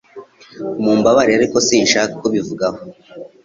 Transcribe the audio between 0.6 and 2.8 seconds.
Mumbabarire ariko sinshaka kubivugaho